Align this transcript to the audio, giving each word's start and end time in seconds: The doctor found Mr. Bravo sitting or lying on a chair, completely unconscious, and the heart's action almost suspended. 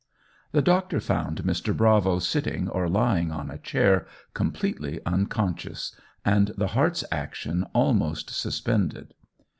The 0.51 0.63
doctor 0.63 0.99
found 0.99 1.43
Mr. 1.43 1.77
Bravo 1.77 2.17
sitting 2.17 2.67
or 2.67 2.89
lying 2.89 3.31
on 3.31 3.51
a 3.51 3.59
chair, 3.59 4.07
completely 4.33 4.99
unconscious, 5.05 5.95
and 6.25 6.47
the 6.57 6.69
heart's 6.69 7.03
action 7.11 7.67
almost 7.75 8.31
suspended. 8.31 9.13